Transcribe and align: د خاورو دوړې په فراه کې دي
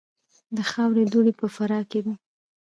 د 0.55 0.59
خاورو 0.71 1.09
دوړې 1.11 1.33
په 1.39 1.45
فراه 1.55 1.83
کې 1.91 1.99
دي 2.05 2.13